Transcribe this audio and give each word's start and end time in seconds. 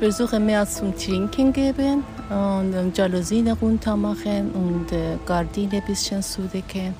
Ich 0.00 0.04
versuche 0.04 0.38
mehr 0.38 0.64
zum 0.64 0.96
Trinken 0.96 1.52
geben 1.52 2.04
und 2.30 2.96
Jalousien 2.96 3.48
runter 3.48 3.96
machen 3.96 4.52
und 4.52 4.92
äh, 4.92 5.18
Gardine 5.26 5.78
ein 5.78 5.86
bisschen 5.88 6.22
zudecken. 6.22 6.94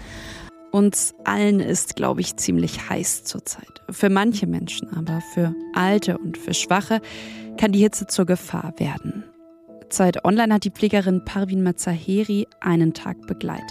Uns 0.73 1.15
allen 1.23 1.61
ist, 1.61 1.95
glaube 1.95 2.23
ich, 2.23 2.35
ziemlich 2.35 2.91
heiß 2.91 3.23
zurzeit. 3.23 3.69
Für 3.89 4.11
manche 4.11 4.49
Menschen, 4.49 4.93
aber 4.97 5.23
für 5.33 5.55
Alte 5.75 6.19
und 6.19 6.37
für 6.37 6.55
Schwache 6.55 7.01
kann 7.57 7.71
die 7.71 7.79
Hitze 7.79 8.09
zur 8.09 8.27
Gefahr 8.27 8.75
werden. 8.79 9.23
Zeit 9.91 10.25
Online 10.25 10.55
hat 10.55 10.65
die 10.65 10.73
Pflegerin 10.73 11.25
Parvin 11.25 11.63
Mazaheri 11.63 12.49
einen 12.59 12.95
Tag 12.95 13.29
begleitet. 13.29 13.63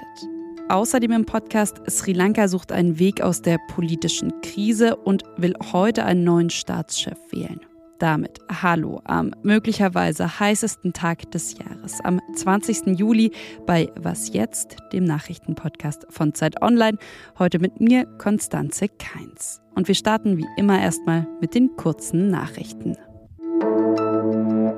Außerdem 0.70 1.12
im 1.12 1.25
Podcast 1.25 1.81
Sri 1.89 2.13
Lanka 2.13 2.48
sucht 2.48 2.71
einen 2.71 2.98
Weg 2.98 3.20
aus 3.20 3.41
der 3.41 3.57
politischen 3.67 4.39
Krise 4.39 4.95
und 4.95 5.25
will 5.35 5.53
heute 5.73 6.05
einen 6.05 6.23
neuen 6.23 6.49
Staatschef 6.49 7.17
wählen. 7.34 7.59
Damit 7.99 8.39
Hallo 8.61 9.01
am 9.05 9.33
möglicherweise 9.41 10.39
heißesten 10.39 10.93
Tag 10.93 11.31
des 11.31 11.57
Jahres, 11.57 11.99
am 12.03 12.21
20. 12.35 12.97
Juli 12.99 13.31
bei 13.65 13.89
Was 13.95 14.33
jetzt, 14.33 14.77
dem 14.93 15.03
Nachrichtenpodcast 15.03 16.05
von 16.09 16.33
Zeit 16.35 16.61
Online. 16.61 16.97
Heute 17.39 17.59
mit 17.59 17.81
mir, 17.81 18.05
Konstanze 18.17 18.87
Keins. 18.87 19.61
Und 19.73 19.87
wir 19.87 19.95
starten 19.95 20.37
wie 20.37 20.45
immer 20.57 20.79
erstmal 20.79 21.27
mit 21.41 21.55
den 21.55 21.75
kurzen 21.75 22.29
Nachrichten. 22.29 22.95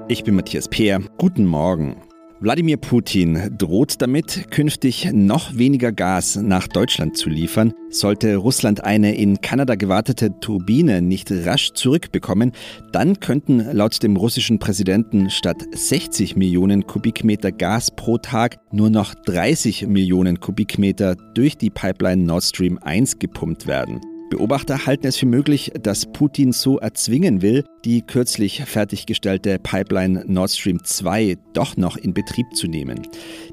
Ich 0.08 0.24
bin 0.24 0.36
Matthias 0.36 0.68
Peer. 0.68 1.02
Guten 1.18 1.46
Morgen. 1.46 1.98
Wladimir 2.42 2.78
Putin 2.78 3.54
droht 3.58 4.02
damit, 4.02 4.50
künftig 4.50 5.10
noch 5.12 5.58
weniger 5.58 5.92
Gas 5.92 6.38
nach 6.38 6.70
Deutschland 6.70 7.18
zu 7.18 7.30
liefern. 7.30 7.74
Sollte 7.90 8.38
Russland 8.38 8.82
eine 8.82 9.14
in 9.16 9.42
Kanada 9.42 9.76
gewartete 9.76 10.40
Turbine 10.40 11.02
nicht 11.02 11.30
rasch 11.32 11.74
zurückbekommen, 11.74 12.54
dann 12.94 13.20
könnten 13.20 13.60
laut 13.74 14.02
dem 14.02 14.16
russischen 14.16 14.58
Präsidenten 14.58 15.30
statt 15.30 15.58
60 15.70 16.38
Millionen 16.38 16.88
Kubikmeter 16.88 17.52
Gas 17.52 17.92
pro 17.92 18.18
Tag 18.18 18.58
nur 18.72 18.90
noch 18.90 19.16
30 19.16 19.88
Millionen 19.88 20.40
Kubikmeter 20.40 21.16
durch 21.34 21.58
die 21.58 21.70
Pipeline 21.70 22.24
Nord 22.24 22.46
Stream 22.46 22.78
1 22.78 23.20
gepumpt 23.20 23.68
werden. 23.68 24.00
Beobachter 24.30 24.86
halten 24.86 25.08
es 25.08 25.18
für 25.18 25.26
möglich, 25.26 25.72
dass 25.82 26.06
Putin 26.06 26.52
so 26.52 26.78
erzwingen 26.78 27.42
will, 27.42 27.66
die 27.84 28.02
kürzlich 28.04 28.64
fertiggestellte 28.64 29.58
Pipeline 29.58 30.24
Nord 30.28 30.52
Stream 30.52 30.84
2 30.84 31.38
doch 31.54 31.78
noch 31.78 31.98
in 31.98 32.14
Betrieb 32.14 32.46
zu 32.54 32.68
nehmen. 32.68 33.08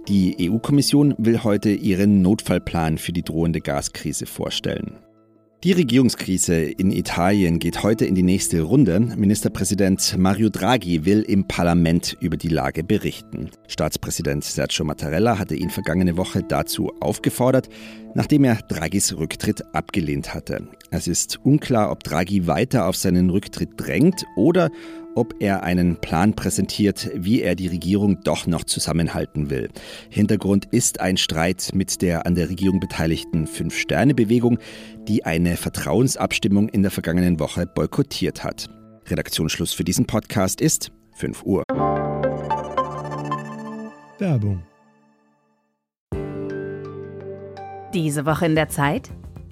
Die 0.09 0.51
EU-Kommission 0.51 1.15
will 1.19 1.43
heute 1.45 1.71
ihren 1.71 2.21
Notfallplan 2.21 2.99
für 2.99 3.13
die 3.13 3.23
drohende 3.23 3.61
Gaskrise 3.61 4.27
vorstellen. 4.27 4.99
Die 5.67 5.73
Regierungskrise 5.73 6.63
in 6.63 6.93
Italien 6.93 7.59
geht 7.59 7.83
heute 7.83 8.05
in 8.05 8.15
die 8.15 8.23
nächste 8.23 8.63
Runde. 8.63 9.01
Ministerpräsident 9.01 10.17
Mario 10.17 10.49
Draghi 10.49 11.05
will 11.05 11.23
im 11.23 11.49
Parlament 11.49 12.17
über 12.21 12.37
die 12.37 12.47
Lage 12.47 12.85
berichten. 12.85 13.51
Staatspräsident 13.67 14.45
Sergio 14.45 14.85
Mattarella 14.85 15.41
hatte 15.41 15.57
ihn 15.57 15.71
vergangene 15.71 16.17
Woche 16.17 16.45
dazu 16.45 16.93
aufgefordert, 17.01 17.69
nachdem 18.15 18.45
er 18.45 18.61
Draghis 18.69 19.17
Rücktritt 19.17 19.65
abgelehnt 19.75 20.35
hatte. 20.35 20.69
Es 20.91 21.09
ist 21.09 21.41
unklar, 21.45 21.91
ob 21.91 22.05
Draghi 22.05 22.47
weiter 22.47 22.87
auf 22.87 22.97
seinen 22.97 23.31
Rücktritt 23.31 23.71
drängt 23.77 24.25
oder 24.37 24.71
ob 25.17 25.35
er 25.41 25.63
einen 25.63 25.97
Plan 25.97 26.35
präsentiert, 26.35 27.11
wie 27.15 27.43
er 27.43 27.55
die 27.55 27.67
Regierung 27.67 28.21
doch 28.23 28.47
noch 28.47 28.65
zusammenhalten 28.65 29.51
will. 29.51 29.69
Hintergrund 30.11 30.67
ist 30.67 31.01
ein 31.01 31.17
Streit 31.17 31.71
mit 31.75 32.03
der 32.03 32.27
an 32.27 32.35
der 32.35 32.49
Regierung 32.49 32.79
beteiligten 32.79 33.47
Fünf-Sterne-Bewegung, 33.47 34.59
die 35.09 35.25
eine 35.25 35.57
Vertrauensabstimmung 35.57 36.69
in 36.69 36.83
der 36.83 36.91
vergangenen 36.91 37.41
Woche 37.41 37.67
boykottiert 37.67 38.45
hat. 38.45 38.69
Redaktionsschluss 39.07 39.73
für 39.73 39.85
diesen 39.85 40.07
Podcast 40.07 40.61
ist 40.61 40.93
5 41.15 41.43
Uhr. 41.45 41.63
Werbung. 44.19 44.63
Diese 47.95 48.27
Woche 48.27 48.47
in 48.47 48.55
der 48.55 48.69
Zeit? 48.69 49.11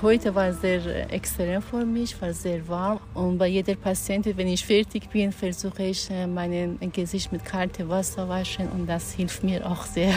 Heute 0.00 0.32
war 0.32 0.52
sehr 0.52 1.12
extrem 1.12 1.60
für 1.60 1.84
mich, 1.84 2.20
war 2.22 2.32
sehr 2.32 2.68
warm. 2.68 3.00
Und 3.14 3.36
bei 3.36 3.48
jeder 3.48 3.74
Patientin, 3.74 4.36
wenn 4.36 4.46
ich 4.46 4.64
fertig 4.64 5.10
bin, 5.10 5.32
versuche 5.32 5.82
ich, 5.82 6.08
mein 6.32 6.78
Gesicht 6.92 7.32
mit 7.32 7.44
kaltem 7.44 7.88
Wasser 7.88 8.28
waschen 8.28 8.68
und 8.68 8.86
das 8.86 9.12
hilft 9.14 9.42
mir 9.42 9.68
auch 9.68 9.84
sehr. 9.84 10.14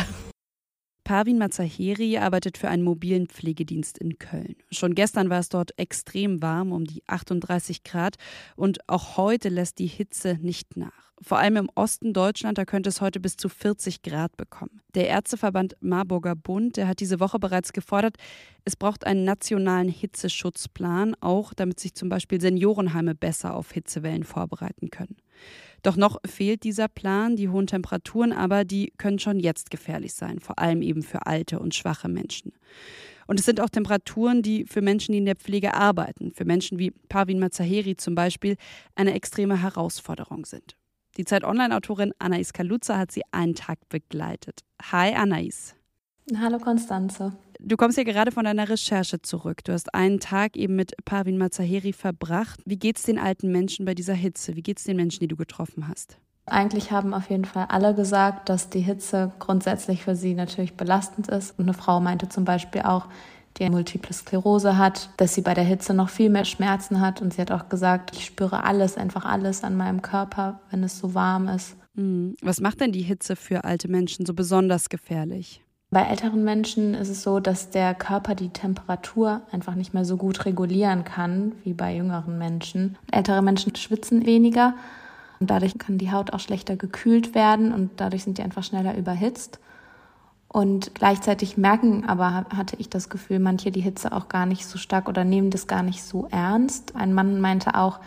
Parvin 1.12 1.40
Mazaheri 1.40 2.20
arbeitet 2.20 2.58
für 2.58 2.70
einen 2.70 2.84
mobilen 2.84 3.28
Pflegedienst 3.28 3.98
in 3.98 4.18
Köln. 4.18 4.56
Schon 4.72 4.96
gestern 4.96 5.30
war 5.30 5.40
es 5.40 5.50
dort 5.50 5.78
extrem 5.78 6.42
warm, 6.42 6.72
um 6.72 6.86
die 6.86 7.04
38 7.06 7.84
Grad, 7.84 8.16
und 8.56 8.88
auch 8.88 9.18
heute 9.18 9.50
lässt 9.50 9.80
die 9.80 9.88
Hitze 9.88 10.38
nicht 10.40 10.78
nach. 10.78 11.12
Vor 11.22 11.38
allem 11.38 11.58
im 11.58 11.70
Osten 11.76 12.14
Deutschland, 12.14 12.58
da 12.58 12.64
könnte 12.64 12.88
es 12.88 13.02
heute 13.02 13.20
bis 13.20 13.36
zu 13.36 13.50
40 13.50 14.04
Grad 14.04 14.38
bekommen. 14.38 14.80
Der 14.96 15.10
Ärzteverband 15.10 15.76
Marburger 15.82 16.38
Bund, 16.38 16.78
der 16.78 16.88
hat 16.88 17.02
diese 17.02 17.20
Woche 17.20 17.40
bereits 17.40 17.74
gefordert, 17.74 18.16
es 18.64 18.78
braucht 18.78 19.06
einen 19.06 19.26
nationalen 19.26 19.90
Hitzeschutzplan, 19.90 21.16
auch 21.20 21.54
damit 21.54 21.82
sich 21.82 21.94
zum 21.94 22.08
Beispiel 22.08 22.40
Seniorenheime 22.40 23.16
besser 23.16 23.54
auf 23.58 23.74
Hitzewellen 23.74 24.24
vorbereiten 24.24 24.90
können. 24.92 25.18
Doch 25.81 25.96
noch 25.96 26.18
fehlt 26.25 26.64
dieser 26.64 26.88
Plan. 26.88 27.36
Die 27.36 27.50
hohen 27.50 27.68
Temperaturen 27.68 28.34
aber, 28.34 28.66
die 28.66 28.94
können 28.97 29.19
schon 29.19 29.40
jetzt 29.40 29.72
gefährlich 29.72 30.14
sein, 30.14 30.40
vor 30.40 30.59
allem 30.59 30.81
eben 30.81 31.03
für 31.03 31.25
alte 31.25 31.59
und 31.59 31.74
schwache 31.74 32.08
Menschen. 32.08 32.53
Und 33.28 33.40
es 33.40 33.46
sind 33.46 33.62
auch 33.62 33.69
Temperaturen, 33.69 34.42
die 34.42 34.66
für 34.66 34.81
Menschen, 34.81 35.14
die 35.14 35.19
in 35.19 35.25
der 35.25 35.36
Pflege 35.36 35.74
arbeiten, 35.74 36.34
für 36.34 36.46
Menschen 36.46 36.80
wie 36.80 36.92
Parvin 36.92 37.40
Mazaheri 37.40 37.96
zum 37.96 38.14
Beispiel, 38.14 38.58
eine 38.96 39.14
extreme 39.14 39.62
Herausforderung 39.62 40.46
sind. 40.46 40.75
Die 41.18 41.25
Zeit 41.25 41.44
Online-Autorin 41.44 42.13
Anais 42.19 42.53
Kaluza 42.53 42.98
hat 42.98 43.12
sie 43.12 43.22
einen 43.31 43.56
Tag 43.56 43.80
begleitet. 43.90 44.62
Hi 44.92 45.13
Anais. 45.13 45.75
Hallo 46.38 46.59
Konstanze. 46.59 47.34
Du 47.59 47.78
kommst 47.78 47.98
ja 47.98 48.04
gerade 48.04 48.32
von 48.32 48.46
deiner 48.46 48.70
Recherche 48.70 49.22
zurück. 49.22 49.64
Du 49.64 49.74
hast 49.74 49.94
einen 49.94 50.20
Tag 50.20 50.58
eben 50.58 50.76
mit 50.76 50.94
Parvin 51.06 51.38
Mazaheri 51.38 51.94
verbracht. 51.94 52.59
Wie 52.66 52.78
geht's 52.78 53.04
den 53.04 53.20
alten 53.20 53.52
Menschen 53.52 53.86
bei 53.86 53.94
dieser 53.94 54.14
Hitze? 54.14 54.56
Wie 54.56 54.64
geht's 54.64 54.84
den 54.84 54.98
Menschen, 54.98 55.20
die 55.20 55.28
du 55.28 55.36
getroffen 55.36 55.88
hast? 55.88 56.18
Eigentlich 56.48 56.92
haben 56.92 57.14
auf 57.14 57.30
jeden 57.30 57.46
Fall 57.46 57.68
alle 57.70 57.94
gesagt, 57.94 58.50
dass 58.50 58.70
die 58.70 58.80
Hitze 58.80 59.31
grundsätzlich 59.40 60.04
für 60.04 60.16
sie 60.16 60.34
natürlich 60.34 60.74
belastend 60.74 61.28
ist. 61.28 61.58
Und 61.60 61.66
eine 61.66 61.74
Frau 61.74 62.00
meinte 62.00 62.30
zum 62.30 62.46
Beispiel 62.46 62.81
auch, 62.81 63.08
die 63.58 63.70
Multiple 63.70 64.14
Sklerose 64.14 64.78
hat, 64.78 65.10
dass 65.18 65.36
sie 65.36 65.42
bei 65.42 65.54
der 65.54 65.64
Hitze 65.64 65.94
noch 65.94 66.10
viel 66.10 66.30
mehr 66.30 66.46
Schmerzen 66.46 67.02
hat. 67.02 67.22
Und 67.22 67.34
sie 67.34 67.42
hat 67.42 67.52
auch 67.52 67.70
gesagt, 67.70 68.16
ich 68.16 68.26
spüre 68.26 68.64
alles, 68.64 68.98
einfach 68.98 69.26
alles 69.26 69.64
an 69.64 69.76
meinem 69.76 70.02
Körper, 70.02 70.62
wenn 70.72 70.84
es 70.84 70.98
so 70.98 71.14
warm 71.14 71.48
ist. 71.48 71.76
Hm. 71.96 72.36
Was 72.42 72.62
macht 72.62 72.80
denn 72.80 72.92
die 72.92 73.02
Hitze 73.02 73.36
für 73.36 73.66
alte 73.66 73.90
Menschen 73.90 74.26
so 74.26 74.34
besonders 74.34 74.90
gefährlich? 74.90 75.62
Bei 75.94 76.03
älteren 76.03 76.46
Menschen 76.46 76.94
ist 76.94 77.09
es 77.09 77.22
so, 77.22 77.41
dass 77.41 77.69
der 77.69 77.94
Körper 77.94 78.34
die 78.34 78.47
Temperatur 78.47 79.41
einfach 79.52 79.75
nicht 79.75 79.94
mehr 79.94 80.06
so 80.06 80.16
gut 80.16 80.46
regulieren 80.46 81.03
kann 81.03 81.52
wie 81.66 81.74
bei 81.74 81.94
jüngeren 81.94 82.38
Menschen. 82.38 82.97
Ältere 83.12 83.41
Menschen 83.41 83.75
schwitzen 83.75 84.25
weniger 84.25 84.74
und 85.41 85.50
dadurch 85.50 85.78
kann 85.78 85.98
die 85.98 86.10
Haut 86.10 86.31
auch 86.31 86.39
schlechter 86.39 86.77
gekühlt 86.77 87.36
werden 87.36 87.74
und 87.74 87.92
dadurch 87.98 88.24
sind 88.24 88.38
die 88.38 88.42
einfach 88.42 88.63
schneller 88.63 88.98
überhitzt. 88.98 89.60
Und 90.48 90.95
gleichzeitig 90.95 91.57
merken 91.57 92.06
aber, 92.06 92.45
hatte 92.56 92.77
ich 92.77 92.89
das 92.89 93.10
Gefühl, 93.10 93.39
manche 93.39 93.69
die 93.69 93.81
Hitze 93.81 94.13
auch 94.13 94.30
gar 94.30 94.45
nicht 94.45 94.66
so 94.66 94.77
stark 94.77 95.10
oder 95.10 95.25
nehmen 95.25 95.50
das 95.50 95.68
gar 95.68 95.83
nicht 95.83 96.04
so 96.04 96.25
ernst. 96.31 96.95
Ein 96.95 97.13
Mann 97.13 97.42
meinte 97.42 97.75
auch, 97.75 98.00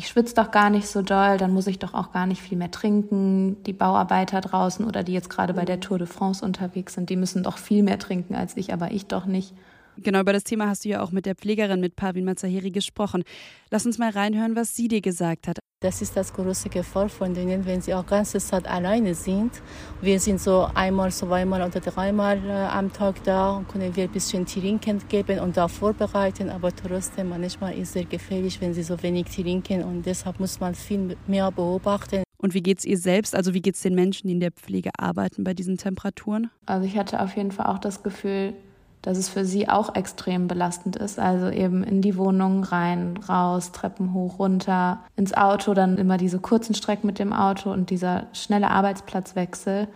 ich 0.00 0.08
schwitze 0.08 0.34
doch 0.34 0.50
gar 0.50 0.70
nicht 0.70 0.86
so 0.86 1.02
doll, 1.02 1.36
dann 1.36 1.52
muss 1.52 1.66
ich 1.66 1.78
doch 1.78 1.92
auch 1.92 2.10
gar 2.10 2.26
nicht 2.26 2.40
viel 2.40 2.56
mehr 2.56 2.70
trinken. 2.70 3.62
Die 3.64 3.74
Bauarbeiter 3.74 4.40
draußen 4.40 4.86
oder 4.86 5.02
die 5.02 5.12
jetzt 5.12 5.28
gerade 5.28 5.52
bei 5.52 5.66
der 5.66 5.78
Tour 5.78 5.98
de 5.98 6.06
France 6.06 6.42
unterwegs 6.42 6.94
sind, 6.94 7.10
die 7.10 7.16
müssen 7.16 7.42
doch 7.42 7.58
viel 7.58 7.82
mehr 7.82 7.98
trinken 7.98 8.34
als 8.34 8.56
ich, 8.56 8.72
aber 8.72 8.92
ich 8.92 9.08
doch 9.08 9.26
nicht. 9.26 9.52
Genau, 9.98 10.20
über 10.20 10.32
das 10.32 10.44
Thema 10.44 10.68
hast 10.68 10.86
du 10.86 10.88
ja 10.88 11.02
auch 11.02 11.10
mit 11.10 11.26
der 11.26 11.34
Pflegerin, 11.34 11.80
mit 11.80 11.96
Pavin 11.96 12.24
Mazaheri 12.24 12.70
gesprochen. 12.70 13.24
Lass 13.70 13.84
uns 13.84 13.98
mal 13.98 14.08
reinhören, 14.08 14.56
was 14.56 14.74
sie 14.74 14.88
dir 14.88 15.02
gesagt 15.02 15.46
hat. 15.46 15.58
Das 15.82 16.02
ist 16.02 16.14
das 16.14 16.30
große 16.34 16.68
Gefahr 16.68 17.08
von 17.08 17.32
denen, 17.32 17.64
wenn 17.64 17.80
sie 17.80 17.94
auch 17.94 18.04
ganze 18.04 18.38
Zeit 18.38 18.68
alleine 18.68 19.14
sind. 19.14 19.62
Wir 20.02 20.20
sind 20.20 20.38
so 20.38 20.68
einmal, 20.74 21.10
zweimal 21.10 21.62
oder 21.62 21.80
dreimal 21.80 22.36
äh, 22.46 22.50
am 22.50 22.92
Tag 22.92 23.24
da 23.24 23.52
und 23.56 23.66
können 23.66 23.96
wir 23.96 24.04
ein 24.04 24.10
bisschen 24.10 24.44
trinken 24.44 25.00
geben 25.08 25.38
und 25.38 25.56
da 25.56 25.68
vorbereiten. 25.68 26.50
Aber 26.50 26.70
trotzdem, 26.70 27.30
manchmal 27.30 27.72
ist 27.72 27.88
es 27.88 27.92
sehr 27.94 28.04
gefährlich, 28.04 28.60
wenn 28.60 28.74
sie 28.74 28.82
so 28.82 29.02
wenig 29.02 29.28
trinken 29.34 29.82
und 29.82 30.04
deshalb 30.04 30.38
muss 30.38 30.60
man 30.60 30.74
viel 30.74 31.16
mehr 31.26 31.50
beobachten. 31.50 32.24
Und 32.36 32.52
wie 32.52 32.62
geht 32.62 32.80
es 32.80 32.84
ihr 32.84 32.98
selbst? 32.98 33.34
Also 33.34 33.54
wie 33.54 33.62
geht 33.62 33.76
es 33.76 33.80
den 33.80 33.94
Menschen, 33.94 34.26
die 34.26 34.34
in 34.34 34.40
der 34.40 34.52
Pflege 34.52 34.90
arbeiten 34.98 35.44
bei 35.44 35.54
diesen 35.54 35.78
Temperaturen? 35.78 36.50
Also 36.66 36.86
ich 36.86 36.98
hatte 36.98 37.22
auf 37.22 37.34
jeden 37.36 37.52
Fall 37.52 37.64
auch 37.64 37.78
das 37.78 38.02
Gefühl, 38.02 38.52
dass 39.02 39.16
es 39.16 39.28
für 39.28 39.44
sie 39.44 39.68
auch 39.68 39.94
extrem 39.94 40.46
belastend 40.46 40.96
ist. 40.96 41.18
Also 41.18 41.48
eben 41.48 41.82
in 41.82 42.02
die 42.02 42.16
Wohnung 42.16 42.64
rein, 42.64 43.18
raus, 43.28 43.72
Treppen 43.72 44.12
hoch, 44.12 44.38
runter, 44.38 45.00
ins 45.16 45.34
Auto, 45.34 45.74
dann 45.74 45.96
immer 45.96 46.18
diese 46.18 46.38
kurzen 46.38 46.74
Strecken 46.74 47.06
mit 47.06 47.18
dem 47.18 47.32
Auto 47.32 47.72
und 47.72 47.90
dieser 47.90 48.26
schnelle 48.32 48.70
Arbeitsplatzwechsel. 48.70 49.88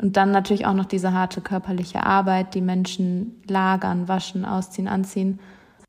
Und 0.00 0.16
dann 0.16 0.30
natürlich 0.30 0.64
auch 0.66 0.74
noch 0.74 0.86
diese 0.86 1.12
harte 1.12 1.40
körperliche 1.40 2.04
Arbeit, 2.04 2.54
die 2.54 2.62
Menschen 2.62 3.42
lagern, 3.46 4.08
waschen, 4.08 4.44
ausziehen, 4.44 4.88
anziehen. 4.88 5.40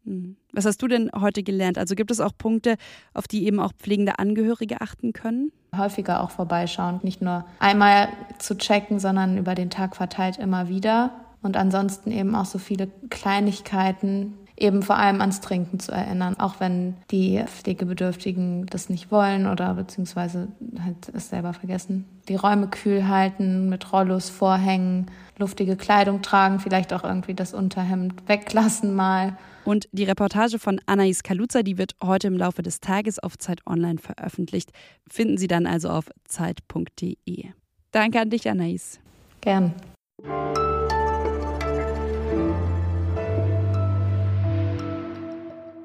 Hm. 0.05 0.35
Was 0.51 0.65
hast 0.65 0.81
du 0.81 0.88
denn 0.88 1.09
heute 1.15 1.43
gelernt? 1.43 1.77
Also 1.77 1.95
gibt 1.95 2.11
es 2.11 2.19
auch 2.19 2.33
Punkte, 2.38 2.75
auf 3.13 3.27
die 3.27 3.45
eben 3.45 3.59
auch 3.59 3.71
pflegende 3.71 4.19
Angehörige 4.19 4.81
achten 4.81 5.13
können? 5.13 5.51
Häufiger 5.77 6.21
auch 6.21 6.31
vorbeischauen, 6.31 6.99
nicht 7.03 7.21
nur 7.21 7.45
einmal 7.59 8.09
zu 8.38 8.57
checken, 8.57 8.99
sondern 8.99 9.38
über 9.38 9.55
den 9.55 9.69
Tag 9.69 9.95
verteilt 9.95 10.38
immer 10.38 10.67
wieder. 10.67 11.11
Und 11.41 11.57
ansonsten 11.57 12.11
eben 12.11 12.35
auch 12.35 12.45
so 12.45 12.59
viele 12.59 12.88
Kleinigkeiten, 13.09 14.33
eben 14.61 14.83
vor 14.83 14.97
allem 14.97 15.21
ans 15.21 15.41
Trinken 15.41 15.79
zu 15.79 15.91
erinnern, 15.91 16.35
auch 16.39 16.59
wenn 16.59 16.95
die 17.09 17.43
Pflegebedürftigen 17.45 18.67
das 18.67 18.89
nicht 18.89 19.11
wollen 19.11 19.47
oder 19.47 19.73
beziehungsweise 19.73 20.49
halt 20.83 21.09
es 21.13 21.29
selber 21.29 21.53
vergessen. 21.53 22.05
Die 22.29 22.35
Räume 22.35 22.67
kühl 22.67 23.07
halten, 23.07 23.69
mit 23.69 23.91
Rollos 23.91 24.29
vorhängen, 24.29 25.07
luftige 25.39 25.75
Kleidung 25.75 26.21
tragen, 26.21 26.59
vielleicht 26.59 26.93
auch 26.93 27.03
irgendwie 27.03 27.33
das 27.33 27.53
Unterhemd 27.53 28.13
weglassen 28.27 28.93
mal. 28.93 29.35
Und 29.65 29.88
die 29.91 30.03
Reportage 30.03 30.59
von 30.59 30.79
Anais 30.85 31.23
Kaluza, 31.23 31.63
die 31.63 31.77
wird 31.77 31.95
heute 32.03 32.27
im 32.27 32.38
Laufe 32.38 32.61
des 32.61 32.79
Tages 32.79 33.19
auf 33.19 33.38
Zeit 33.38 33.61
Online 33.65 33.99
veröffentlicht. 33.99 34.71
Finden 35.09 35.38
Sie 35.38 35.47
dann 35.47 35.65
also 35.65 35.89
auf 35.89 36.05
zeit.de. 36.25 37.45
Danke 37.91 38.21
an 38.21 38.29
dich, 38.29 38.49
Anais. 38.49 38.99
Gern. 39.41 39.73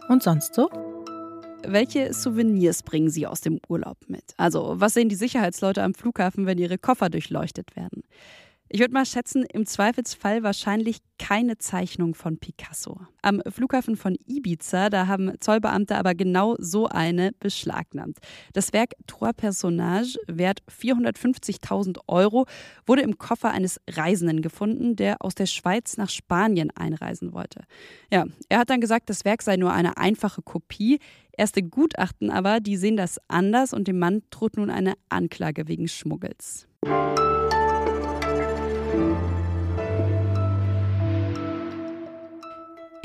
Und 0.08 0.22
sonst 0.22 0.54
so? 0.54 0.70
Welche 1.66 2.14
Souvenirs 2.14 2.82
bringen 2.82 3.10
Sie 3.10 3.26
aus 3.26 3.40
dem 3.40 3.60
Urlaub 3.68 3.98
mit? 4.06 4.34
Also, 4.36 4.74
was 4.76 4.94
sehen 4.94 5.08
die 5.08 5.16
Sicherheitsleute 5.16 5.82
am 5.82 5.94
Flughafen, 5.94 6.46
wenn 6.46 6.58
ihre 6.58 6.78
Koffer 6.78 7.10
durchleuchtet 7.10 7.74
werden? 7.74 8.04
Ich 8.68 8.80
würde 8.80 8.94
mal 8.94 9.06
schätzen, 9.06 9.44
im 9.52 9.64
Zweifelsfall 9.64 10.42
wahrscheinlich 10.42 10.98
keine 11.20 11.56
Zeichnung 11.56 12.14
von 12.16 12.38
Picasso. 12.38 12.98
Am 13.22 13.40
Flughafen 13.48 13.96
von 13.96 14.16
Ibiza, 14.26 14.90
da 14.90 15.06
haben 15.06 15.32
Zollbeamte 15.40 15.96
aber 15.96 16.16
genau 16.16 16.56
so 16.58 16.88
eine 16.88 17.30
beschlagnahmt. 17.38 18.18
Das 18.54 18.72
Werk 18.72 18.94
Trois 19.06 19.32
Personnages, 19.32 20.18
wert 20.26 20.62
450.000 20.68 21.98
Euro, 22.08 22.46
wurde 22.86 23.02
im 23.02 23.18
Koffer 23.18 23.52
eines 23.52 23.80
Reisenden 23.88 24.42
gefunden, 24.42 24.96
der 24.96 25.16
aus 25.20 25.36
der 25.36 25.46
Schweiz 25.46 25.96
nach 25.96 26.10
Spanien 26.10 26.72
einreisen 26.72 27.32
wollte. 27.32 27.62
Ja, 28.12 28.24
er 28.48 28.58
hat 28.58 28.70
dann 28.70 28.80
gesagt, 28.80 29.08
das 29.10 29.24
Werk 29.24 29.42
sei 29.42 29.56
nur 29.56 29.72
eine 29.72 29.96
einfache 29.96 30.42
Kopie. 30.42 30.98
Erste 31.30 31.62
Gutachten 31.62 32.30
aber, 32.30 32.58
die 32.58 32.76
sehen 32.76 32.96
das 32.96 33.20
anders 33.28 33.72
und 33.72 33.86
dem 33.86 34.00
Mann 34.00 34.22
droht 34.30 34.56
nun 34.56 34.70
eine 34.70 34.94
Anklage 35.08 35.68
wegen 35.68 35.86
Schmuggels. 35.86 36.66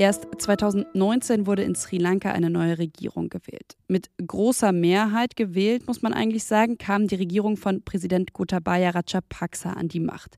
Erst 0.02 0.26
2019 0.36 1.46
wurde 1.46 1.62
in 1.62 1.76
Sri 1.76 2.00
Lanka 2.00 2.32
eine 2.32 2.50
neue 2.50 2.80
Regierung 2.80 3.30
gewählt. 3.30 3.78
Mit 3.88 4.10
großer 4.26 4.72
Mehrheit 4.72 5.36
gewählt, 5.36 5.86
muss 5.86 6.02
man 6.02 6.12
eigentlich 6.12 6.44
sagen, 6.44 6.80
kam 6.80 7.06
die 7.06 7.14
Regierung 7.14 7.56
von 7.56 7.84
Präsident 7.84 8.34
Gotabaya 8.34 8.90
Rajapaksa 8.90 9.74
an 9.74 9.90
die 9.90 10.00
Macht. 10.00 10.38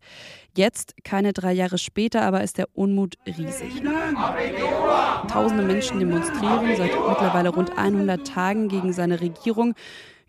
Jetzt, 0.58 0.96
keine 1.06 1.32
drei 1.32 1.54
Jahre 1.54 1.78
später, 1.78 2.24
aber 2.24 2.44
ist 2.44 2.58
der 2.58 2.68
Unmut 2.74 3.16
riesig. 3.26 3.82
Tausende 5.30 5.64
Menschen 5.64 5.98
demonstrieren 5.98 6.76
seit 6.76 6.92
mittlerweile 6.92 7.48
rund 7.48 7.78
100 7.78 8.28
Tagen 8.28 8.68
gegen 8.68 8.92
seine 8.92 9.22
Regierung. 9.22 9.76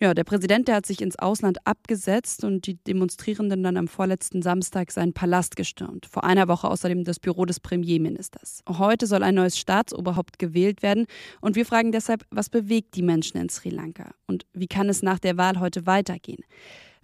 Ja, 0.01 0.13
der 0.13 0.25
Präsident, 0.25 0.67
der 0.67 0.77
hat 0.77 0.87
sich 0.87 1.01
ins 1.01 1.19
Ausland 1.19 1.59
abgesetzt 1.67 2.43
und 2.43 2.67
die 2.67 2.75
Demonstrierenden 2.75 3.63
dann 3.63 3.77
am 3.77 3.87
vorletzten 3.87 4.43
Samstag 4.43 4.91
seinen 4.91 5.13
Palast 5.13 5.55
gestürmt. 5.55 6.07
Vor 6.07 6.25
einer 6.25 6.49
Woche 6.49 6.69
außerdem 6.69 7.05
das 7.05 7.21
Büro 7.21 7.45
des 7.45 7.61
Premierministers. 7.61 8.63
Heute 8.69 9.07
soll 9.07 9.23
ein 9.23 9.37
neues 9.37 9.57
Staatsoberhaupt 9.57 10.39
gewählt 10.39 10.83
werden 10.83 11.07
und 11.41 11.55
wir 11.55 11.65
fragen 11.65 11.93
deshalb, 11.93 12.27
was 12.31 12.51
bewegt 12.51 12.97
die 12.97 13.03
Menschen 13.03 13.41
in 13.41 13.49
Sri 13.49 13.71
Lanka 13.71 14.11
und 14.27 14.47
wie 14.53 14.67
kann 14.67 14.89
es 14.89 15.03
nach 15.03 15.21
der 15.21 15.37
Wahl 15.37 15.61
heute 15.61 15.87
weitergehen? 15.87 16.43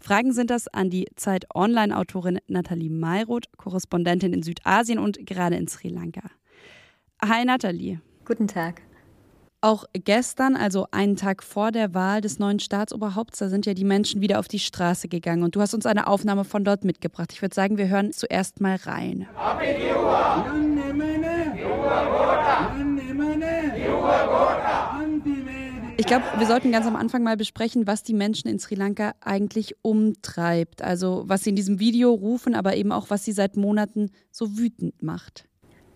Fragen 0.00 0.32
sind 0.32 0.50
das 0.50 0.66
an 0.66 0.90
die 0.90 1.06
Zeit 1.14 1.44
Online-Autorin 1.54 2.38
Nathalie 2.48 2.90
Mayroth, 2.90 3.46
Korrespondentin 3.56 4.32
in 4.32 4.42
Südasien 4.42 4.98
und 4.98 5.25
gerade 5.26 5.56
in 5.56 5.69
Sri 5.69 5.88
Lanka. 5.88 6.22
Hi 7.22 7.44
Nathalie. 7.44 8.00
Guten 8.25 8.48
Tag. 8.48 8.82
Auch 9.62 9.84
gestern, 9.92 10.56
also 10.56 10.86
einen 10.90 11.16
Tag 11.16 11.42
vor 11.42 11.70
der 11.70 11.92
Wahl 11.92 12.22
des 12.22 12.38
neuen 12.38 12.60
Staatsoberhaupts, 12.60 13.40
da 13.40 13.50
sind 13.50 13.66
ja 13.66 13.74
die 13.74 13.84
Menschen 13.84 14.22
wieder 14.22 14.38
auf 14.38 14.48
die 14.48 14.58
Straße 14.58 15.06
gegangen. 15.06 15.42
Und 15.42 15.54
du 15.54 15.60
hast 15.60 15.74
uns 15.74 15.84
eine 15.84 16.06
Aufnahme 16.06 16.44
von 16.44 16.64
dort 16.64 16.82
mitgebracht. 16.82 17.30
Ich 17.34 17.42
würde 17.42 17.54
sagen, 17.54 17.76
wir 17.76 17.88
hören 17.88 18.10
zuerst 18.12 18.62
mal 18.62 18.76
rein. 18.76 19.28
Ich 25.98 26.06
glaube, 26.06 26.24
wir 26.38 26.46
sollten 26.46 26.72
ganz 26.72 26.86
am 26.86 26.96
Anfang 26.96 27.22
mal 27.22 27.36
besprechen, 27.36 27.86
was 27.86 28.02
die 28.02 28.14
Menschen 28.14 28.48
in 28.48 28.58
Sri 28.58 28.76
Lanka 28.76 29.12
eigentlich 29.20 29.74
umtreibt. 29.82 30.80
Also 30.80 31.24
was 31.26 31.44
sie 31.44 31.50
in 31.50 31.56
diesem 31.56 31.78
Video 31.78 32.14
rufen, 32.14 32.54
aber 32.54 32.76
eben 32.76 32.92
auch, 32.92 33.10
was 33.10 33.26
sie 33.26 33.32
seit 33.32 33.58
Monaten 33.58 34.10
so 34.30 34.56
wütend 34.56 35.02
macht. 35.02 35.50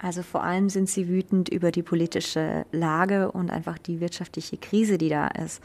Also 0.04 0.22
vor 0.22 0.44
allem 0.44 0.68
sind 0.68 0.90
sie 0.90 1.08
wütend 1.08 1.48
über 1.48 1.72
die 1.72 1.82
politische 1.82 2.66
Lage 2.72 3.32
und 3.32 3.50
einfach 3.50 3.78
die 3.78 4.00
wirtschaftliche 4.00 4.58
Krise, 4.58 4.98
die 4.98 5.08
da 5.08 5.28
ist. 5.28 5.62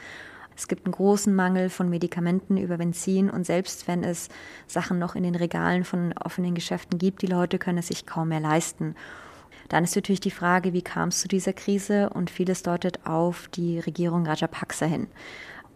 Es 0.56 0.70
gibt 0.70 0.86
einen 0.86 0.94
großen 0.94 1.36
Mangel 1.36 1.70
von 1.70 1.90
Medikamenten 1.90 2.56
über 2.56 2.78
Benzin 2.78 3.30
und 3.30 3.46
selbst 3.46 3.90
wenn 3.90 4.02
es 4.02 4.30
Sachen 4.66 4.98
noch 4.98 5.16
in 5.16 5.24
den 5.24 5.36
Regalen 5.36 5.84
von 5.84 6.14
offenen 6.14 6.56
Geschäften 6.56 6.98
gibt, 6.98 7.22
die 7.22 7.28
Leute 7.28 7.60
können 7.60 7.80
es 7.80 7.88
sich 7.88 8.06
kaum 8.06 8.30
mehr 8.30 8.40
leisten. 8.40 8.96
Dann 9.68 9.84
ist 9.84 9.98
natürlich 9.98 10.22
die 10.22 10.32
Frage, 10.32 10.72
wie 10.72 10.84
kam 10.84 11.10
es 11.10 11.20
zu 11.20 11.28
dieser 11.28 11.52
Krise 11.52 12.10
und 12.10 12.30
vieles 12.30 12.64
deutet 12.64 13.06
auf 13.06 13.50
die 13.50 13.80
Regierung 13.80 14.26
Rajapaksa 14.26 14.86
hin. 14.86 15.08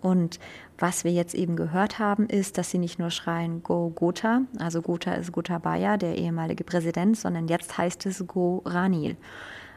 Und 0.03 0.39
was 0.77 1.05
wir 1.05 1.11
jetzt 1.11 1.33
eben 1.33 1.55
gehört 1.55 1.97
haben, 1.97 2.27
ist, 2.27 2.57
dass 2.57 2.69
sie 2.69 2.77
nicht 2.77 2.99
nur 2.99 3.09
schreien 3.09 3.63
Go 3.63 3.89
Gotha, 3.89 4.41
also 4.59 4.81
Gotha 4.81 5.13
ist 5.13 5.31
Gotabaya, 5.31 5.95
der 5.95 6.17
ehemalige 6.17 6.65
Präsident, 6.65 7.17
sondern 7.17 7.47
jetzt 7.47 7.77
heißt 7.77 8.05
es 8.05 8.27
Go 8.27 8.61
Ranil. 8.65 9.15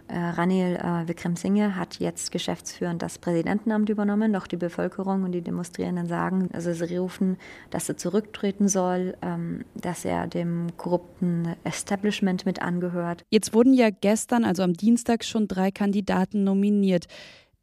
Äh, 0.08 0.18
Ranil 0.18 0.76
äh, 0.76 1.08
Wickremesinghe 1.08 1.74
hat 1.74 1.98
jetzt 1.98 2.30
geschäftsführend 2.30 3.02
das 3.02 3.18
Präsidentenamt 3.18 3.88
übernommen, 3.88 4.32
doch 4.32 4.46
die 4.46 4.56
Bevölkerung 4.56 5.24
und 5.24 5.32
die 5.32 5.42
Demonstrierenden 5.42 6.06
sagen, 6.06 6.48
also 6.52 6.72
sie 6.72 6.96
rufen, 6.96 7.38
dass 7.70 7.88
er 7.88 7.96
zurücktreten 7.96 8.68
soll, 8.68 9.16
ähm, 9.22 9.64
dass 9.74 10.04
er 10.04 10.26
dem 10.28 10.76
korrupten 10.76 11.54
Establishment 11.64 12.46
mit 12.46 12.62
angehört. 12.62 13.24
Jetzt 13.30 13.52
wurden 13.52 13.74
ja 13.74 13.90
gestern, 13.90 14.44
also 14.44 14.62
am 14.62 14.74
Dienstag, 14.74 15.24
schon 15.24 15.48
drei 15.48 15.70
Kandidaten 15.72 16.44
nominiert. 16.44 17.06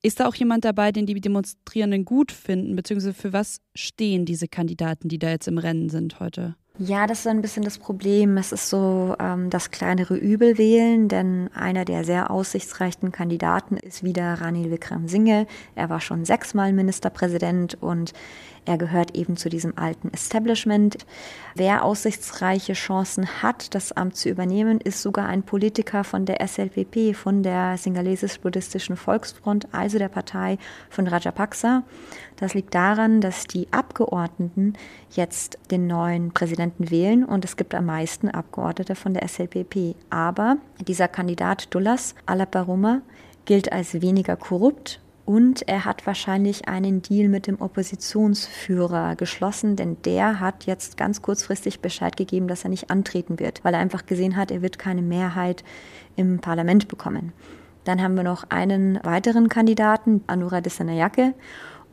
Ist 0.05 0.19
da 0.19 0.27
auch 0.27 0.36
jemand 0.36 0.65
dabei, 0.65 0.91
den 0.91 1.05
die 1.05 1.19
Demonstrierenden 1.22 2.03
gut 2.03 2.33
finden, 2.33 2.75
beziehungsweise 2.75 3.13
für 3.13 3.31
was 3.31 3.62
stehen 3.74 4.25
diese 4.25 4.50
Kandidaten, 4.50 5.07
die 5.07 5.17
da 5.17 5.29
jetzt 5.29 5.48
im 5.48 5.57
Rennen 5.57 5.88
sind 5.88 6.19
heute? 6.19 6.57
Ja, 6.80 7.06
das 7.06 7.20
ist 7.20 7.27
ein 7.27 7.44
bisschen 7.44 7.62
das 7.62 7.77
Problem. 7.77 8.36
Es 8.38 8.51
ist 8.51 8.68
so 8.68 9.15
ähm, 9.20 9.51
das 9.51 9.70
kleinere 9.70 10.15
Übel 10.15 10.58
wählen, 10.58 11.08
denn 11.08 11.51
einer 11.53 11.86
der 11.86 12.03
sehr 12.03 12.32
aussichtsreichen 12.32 13.12
Kandidaten 13.12 13.77
ist 13.77 14.03
wieder 14.03 14.42
Ranil 14.42 14.72
Wickremesinghe. 14.72 15.46
Er 15.75 15.92
war 15.92 16.01
schon 16.01 16.25
sechsmal 16.25 16.74
Ministerpräsident 16.74 17.77
und 17.80 18.13
er 18.65 18.77
gehört 18.77 19.15
eben 19.15 19.38
zu 19.38 19.50
diesem 19.50 19.77
alten 19.77 20.10
Establishment. 20.13 21.06
Wer 21.53 21.84
aussichtsreiche 21.84 22.74
Chancen 22.74 23.44
hat, 23.44 23.75
das 23.75 23.92
Amt 23.92 24.15
zu 24.15 24.30
übernehmen, 24.30 24.80
ist 24.80 25.01
sogar 25.01 25.27
ein 25.27 25.44
Politiker 25.44 26.03
von 26.03 26.25
der 26.25 26.42
SLPP, 26.48 27.13
von 27.13 27.44
der 27.44 27.77
Singalesisch-Buddhistischen 27.77 28.96
Volksfront, 28.96 29.68
also 29.74 30.00
der 30.00 30.08
Partei 30.08 30.58
von 30.89 31.08
Rajapaksa. 31.08 31.84
Das 32.38 32.53
liegt 32.53 32.74
daran, 32.74 33.22
dass 33.22 33.44
die 33.44 33.68
Abgeordneten 33.72 34.74
jetzt 35.12 35.60
den 35.70 35.86
neuen 35.86 36.32
Präsidenten 36.32 36.62
wählen 36.77 37.25
und 37.25 37.43
es 37.46 37.58
gibt 37.58 37.75
am 37.75 37.86
meisten 37.86 38.29
Abgeordnete 38.29 38.96
von 38.96 39.13
der 39.13 39.27
SLPP. 39.27 39.96
Aber 40.10 40.58
dieser 40.88 41.08
Kandidat 41.08 41.74
Dullas 41.74 42.15
Alaparuma 42.25 43.01
gilt 43.46 43.72
als 43.72 44.01
weniger 44.01 44.36
korrupt 44.36 45.01
und 45.25 45.67
er 45.67 45.86
hat 45.86 46.05
wahrscheinlich 46.05 46.67
einen 46.67 47.01
Deal 47.01 47.29
mit 47.29 47.48
dem 47.48 47.62
Oppositionsführer 47.62 49.15
geschlossen, 49.15 49.75
denn 49.75 49.98
der 50.03 50.39
hat 50.41 50.65
jetzt 50.65 50.98
ganz 50.98 51.22
kurzfristig 51.22 51.79
Bescheid 51.79 52.17
gegeben, 52.17 52.48
dass 52.48 52.65
er 52.65 52.70
nicht 52.70 52.89
antreten 52.91 53.39
wird, 53.39 53.63
weil 53.63 53.74
er 53.74 53.79
einfach 53.79 54.05
gesehen 54.05 54.36
hat, 54.36 54.51
er 54.51 54.62
wird 54.62 54.79
keine 54.79 55.01
Mehrheit 55.01 55.63
im 56.17 56.39
Parlament 56.39 56.89
bekommen. 56.89 57.32
Dann 57.86 58.01
haben 58.01 58.15
wir 58.15 58.24
noch 58.24 58.46
einen 58.50 59.00
weiteren 59.03 59.50
Kandidaten, 59.50 60.24
Anura 60.27 60.62
Desanayake. 60.62 61.34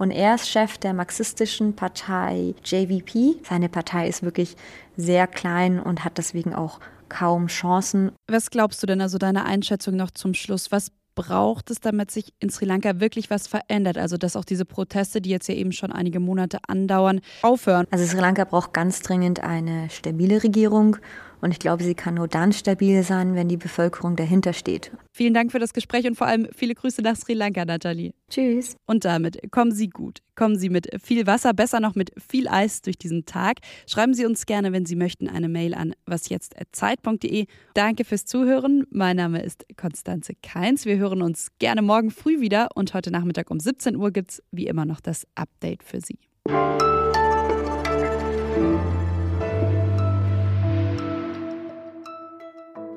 Und 0.00 0.12
er 0.12 0.36
ist 0.36 0.48
Chef 0.48 0.78
der 0.78 0.94
marxistischen 0.94 1.76
Partei 1.76 2.54
JVP. 2.64 3.36
Seine 3.46 3.68
Partei 3.68 4.08
ist 4.08 4.22
wirklich 4.22 4.56
sehr 4.96 5.26
klein 5.26 5.78
und 5.78 6.06
hat 6.06 6.16
deswegen 6.16 6.54
auch 6.54 6.80
kaum 7.10 7.48
Chancen. 7.48 8.12
Was 8.26 8.48
glaubst 8.48 8.82
du 8.82 8.86
denn, 8.86 9.02
also 9.02 9.18
deine 9.18 9.44
Einschätzung 9.44 9.96
noch 9.96 10.10
zum 10.10 10.32
Schluss? 10.32 10.72
Was 10.72 10.90
braucht 11.14 11.70
es, 11.70 11.80
damit 11.80 12.10
sich 12.10 12.32
in 12.38 12.48
Sri 12.48 12.64
Lanka 12.64 12.98
wirklich 12.98 13.28
was 13.28 13.46
verändert? 13.46 13.98
Also, 13.98 14.16
dass 14.16 14.36
auch 14.36 14.46
diese 14.46 14.64
Proteste, 14.64 15.20
die 15.20 15.28
jetzt 15.28 15.48
ja 15.48 15.54
eben 15.54 15.72
schon 15.72 15.92
einige 15.92 16.18
Monate 16.18 16.60
andauern, 16.66 17.20
aufhören? 17.42 17.86
Also, 17.90 18.06
Sri 18.06 18.20
Lanka 18.20 18.44
braucht 18.44 18.72
ganz 18.72 19.02
dringend 19.02 19.40
eine 19.40 19.90
stabile 19.90 20.42
Regierung. 20.42 20.96
Und 21.40 21.52
ich 21.52 21.58
glaube, 21.58 21.82
sie 21.82 21.94
kann 21.94 22.14
nur 22.14 22.28
dann 22.28 22.52
stabil 22.52 23.02
sein, 23.02 23.34
wenn 23.34 23.48
die 23.48 23.56
Bevölkerung 23.56 24.16
dahinter 24.16 24.52
steht. 24.52 24.92
Vielen 25.12 25.34
Dank 25.34 25.52
für 25.52 25.58
das 25.58 25.72
Gespräch 25.72 26.06
und 26.06 26.16
vor 26.16 26.26
allem 26.26 26.48
viele 26.54 26.74
Grüße 26.74 27.02
nach 27.02 27.16
Sri 27.16 27.34
Lanka, 27.34 27.64
Nathalie. 27.64 28.12
Tschüss. 28.30 28.76
Und 28.86 29.04
damit 29.04 29.50
kommen 29.50 29.72
Sie 29.72 29.88
gut. 29.88 30.18
Kommen 30.34 30.58
Sie 30.58 30.70
mit 30.70 30.88
viel 31.02 31.26
Wasser, 31.26 31.52
besser 31.52 31.80
noch 31.80 31.94
mit 31.94 32.12
viel 32.20 32.48
Eis 32.48 32.82
durch 32.82 32.98
diesen 32.98 33.26
Tag. 33.26 33.58
Schreiben 33.86 34.14
Sie 34.14 34.24
uns 34.24 34.46
gerne, 34.46 34.72
wenn 34.72 34.86
Sie 34.86 34.96
möchten, 34.96 35.28
eine 35.28 35.48
Mail 35.48 35.74
an 35.74 35.94
wasjetzt.zeit.de. 36.06 37.46
Danke 37.74 38.04
fürs 38.04 38.24
Zuhören. 38.24 38.86
Mein 38.90 39.16
Name 39.16 39.42
ist 39.42 39.66
Konstanze 39.76 40.34
Keins. 40.42 40.84
Wir 40.84 40.96
hören 40.96 41.22
uns 41.22 41.48
gerne 41.58 41.82
morgen 41.82 42.10
früh 42.10 42.40
wieder 42.40 42.68
und 42.74 42.94
heute 42.94 43.10
Nachmittag 43.10 43.50
um 43.50 43.60
17 43.60 43.96
Uhr 43.96 44.10
gibt 44.10 44.32
es 44.32 44.42
wie 44.50 44.66
immer 44.66 44.84
noch 44.84 45.00
das 45.00 45.26
Update 45.34 45.82
für 45.82 46.00
Sie. 46.00 46.18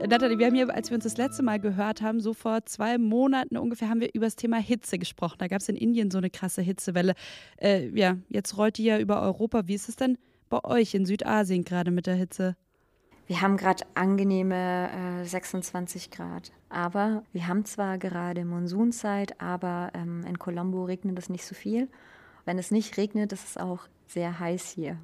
Nathalie, 0.07 0.37
wir 0.37 0.47
haben 0.47 0.55
hier, 0.55 0.73
als 0.73 0.89
wir 0.89 0.95
uns 0.95 1.05
das 1.05 1.15
letzte 1.15 1.43
Mal 1.43 1.59
gehört 1.59 2.01
haben, 2.01 2.19
so 2.19 2.33
vor 2.33 2.65
zwei 2.65 2.97
Monaten 2.97 3.57
ungefähr, 3.57 3.89
haben 3.89 4.01
wir 4.01 4.13
über 4.13 4.25
das 4.25 4.35
Thema 4.35 4.57
Hitze 4.57 4.97
gesprochen. 4.97 5.37
Da 5.39 5.47
gab 5.47 5.61
es 5.61 5.69
in 5.69 5.77
Indien 5.77 6.11
so 6.11 6.17
eine 6.17 6.29
krasse 6.29 6.61
Hitzewelle. 6.61 7.13
Äh, 7.57 7.87
ja, 7.97 8.17
jetzt 8.27 8.57
rollt 8.57 8.77
die 8.77 8.83
ja 8.83 8.99
über 8.99 9.21
Europa. 9.21 9.67
Wie 9.67 9.75
ist 9.75 9.87
es 9.87 9.95
denn 9.95 10.17
bei 10.49 10.61
euch 10.65 10.93
in 10.93 11.05
Südasien 11.05 11.63
gerade 11.63 11.89
mit 11.89 12.05
der 12.05 12.15
Hitze? 12.15 12.57
Wir 13.27 13.39
haben 13.39 13.55
gerade 13.55 13.85
angenehme 13.95 15.21
äh, 15.21 15.25
26 15.25 16.11
Grad. 16.11 16.51
Aber 16.67 17.23
wir 17.31 17.47
haben 17.47 17.63
zwar 17.63 17.97
gerade 17.97 18.43
Monsunzeit, 18.43 19.39
aber 19.39 19.91
ähm, 19.93 20.25
in 20.27 20.37
Colombo 20.37 20.83
regnet 20.83 21.17
es 21.17 21.29
nicht 21.29 21.45
so 21.45 21.55
viel. 21.55 21.87
Wenn 22.43 22.59
es 22.59 22.71
nicht 22.71 22.97
regnet, 22.97 23.31
ist 23.31 23.47
es 23.47 23.57
auch 23.57 23.87
sehr 24.07 24.37
heiß 24.37 24.71
hier. 24.71 24.97